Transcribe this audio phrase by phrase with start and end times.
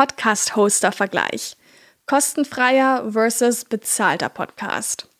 [0.00, 1.58] Podcast-Hoster-Vergleich.
[2.06, 5.10] Kostenfreier versus bezahlter Podcast.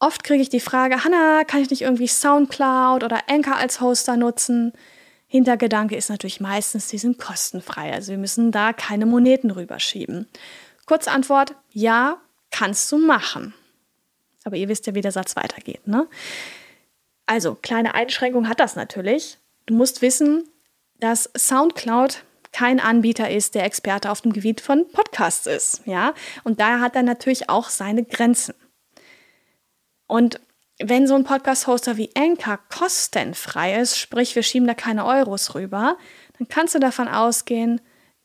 [0.00, 4.16] Oft kriege ich die Frage, Hanna, kann ich nicht irgendwie SoundCloud oder Anchor als Hoster
[4.16, 4.72] nutzen?
[5.28, 10.26] Hintergedanke ist natürlich meistens, die sind kostenfrei, also wir müssen da keine Moneten rüberschieben.
[10.86, 12.20] Kurzantwort, ja,
[12.50, 13.54] kannst du machen.
[14.42, 16.08] Aber ihr wisst ja, wie der Satz weitergeht, ne?
[17.26, 19.38] Also, kleine Einschränkung hat das natürlich.
[19.66, 20.48] Du musst wissen,
[20.98, 22.24] dass SoundCloud
[22.54, 26.14] kein Anbieter ist, der Experte auf dem Gebiet von Podcasts ist, ja?
[26.44, 28.54] Und daher hat er natürlich auch seine Grenzen.
[30.06, 30.40] Und
[30.80, 35.98] wenn so ein Podcast-Hoster wie Anchor kostenfrei ist, sprich wir schieben da keine Euros rüber,
[36.38, 37.80] dann kannst du davon ausgehen,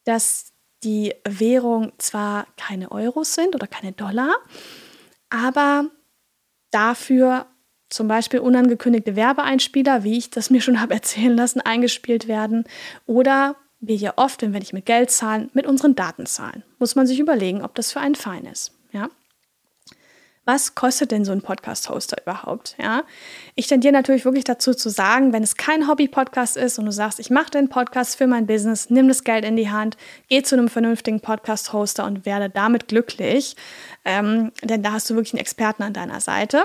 [0.06, 0.54] dass
[0.84, 4.36] die Währung zwar keine Euros sind oder keine Dollar,
[5.30, 5.90] aber
[6.72, 7.48] dafür
[7.90, 12.66] zum Beispiel unangekündigte Werbeeinspieler, wie ich das mir schon habe erzählen lassen, eingespielt werden.
[13.08, 16.64] Oder wir ja oft, wenn wir nicht mit Geld zahlen, mit unseren Daten zahlen.
[16.80, 18.74] Muss man sich überlegen, ob das für einen fein ist.
[18.92, 19.10] Ja?
[20.50, 22.76] was kostet denn so ein Podcast-Hoster überhaupt?
[22.82, 23.04] Ja?
[23.54, 27.20] Ich tendiere natürlich wirklich dazu zu sagen, wenn es kein Hobby-Podcast ist und du sagst,
[27.20, 29.96] ich mache den Podcast für mein Business, nimm das Geld in die Hand,
[30.28, 33.56] geh zu einem vernünftigen Podcast-Hoster und werde damit glücklich,
[34.06, 36.64] ähm, denn da hast du wirklich einen Experten an deiner Seite.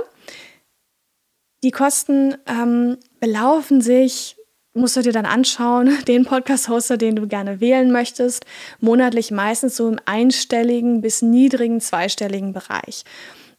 [1.63, 4.37] Die Kosten ähm, belaufen sich
[4.75, 8.45] musst du dir dann anschauen, den Podcast-Hoster, den du gerne wählen möchtest,
[8.81, 13.05] monatlich meistens so im einstelligen bis niedrigen zweistelligen Bereich.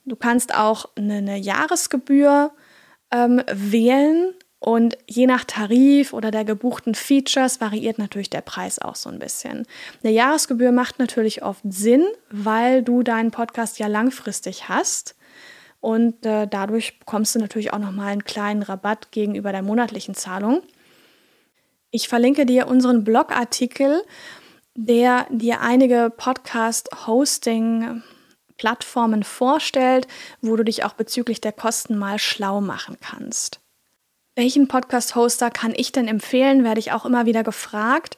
[0.05, 2.51] Du kannst auch eine, Jahresgebühr
[3.11, 8.95] ähm, wählen und je nach Tarif oder der gebuchten Features variiert natürlich der Preis auch
[8.95, 9.65] so ein bisschen.
[10.03, 15.15] Eine Jahresgebühr macht natürlich oft Sinn, weil du deinen Podcast ja langfristig hast.
[15.81, 20.63] Und äh, dadurch bekommst du natürlich auch nochmal einen kleinen Rabatt gegenüber der monatlichen Zahlung.
[21.95, 24.03] Ich verlinke dir unseren Blogartikel,
[24.75, 28.03] der dir einige Podcast-Hosting-
[28.57, 30.05] Plattformen vorstellt,
[30.41, 33.61] wo du dich auch bezüglich der Kosten mal schlau machen kannst.
[34.35, 38.17] Welchen Podcast-Hoster kann ich denn empfehlen, werde ich auch immer wieder gefragt.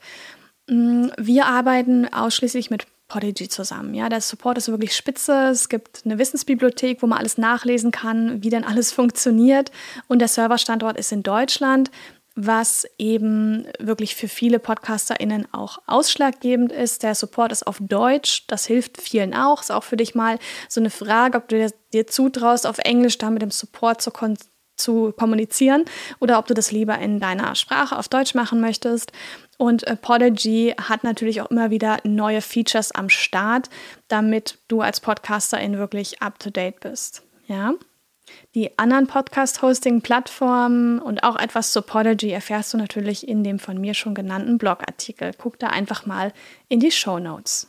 [0.68, 3.94] Mm, wir arbeiten ausschließlich mit Podigy zusammen.
[3.94, 5.50] Ja, der Support ist wirklich spitze.
[5.50, 9.72] Es gibt eine Wissensbibliothek, wo man alles nachlesen kann, wie denn alles funktioniert.
[10.08, 11.90] Und der Serverstandort ist in Deutschland
[12.40, 17.02] was eben wirklich für viele PodcasterInnen auch ausschlaggebend ist.
[17.02, 19.62] Der Support ist auf Deutsch, das hilft vielen auch.
[19.62, 20.38] Ist auch für dich mal
[20.70, 24.12] so eine Frage, ob du dir zutraust, auf Englisch da mit dem Support zu,
[24.76, 25.86] zu kommunizieren
[26.20, 29.12] oder ob du das lieber in deiner Sprache auf Deutsch machen möchtest.
[29.58, 33.68] Und äh, Podigy hat natürlich auch immer wieder neue Features am Start,
[34.10, 37.24] damit du als Podcasterin wirklich up to date bist.
[37.48, 37.74] Ja.
[38.56, 43.94] Die anderen Podcast-Hosting-Plattformen und auch etwas zu Podigy erfährst du natürlich in dem von mir
[43.94, 45.32] schon genannten Blogartikel.
[45.38, 46.34] Guck da einfach mal
[46.70, 47.68] in die Show Notes.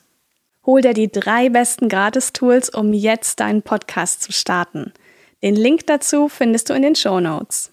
[0.67, 4.93] Hol dir die drei besten Gratis-Tools, um jetzt deinen Podcast zu starten.
[5.43, 7.73] Den Link dazu findest du in den Show Notes.